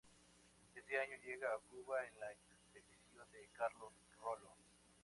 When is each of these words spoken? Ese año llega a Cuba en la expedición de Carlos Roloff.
Ese 0.73 0.97
año 0.97 1.15
llega 1.23 1.47
a 1.53 1.59
Cuba 1.69 2.03
en 2.07 2.19
la 2.19 2.31
expedición 2.31 3.31
de 3.31 3.47
Carlos 3.55 3.93
Roloff. 4.23 4.57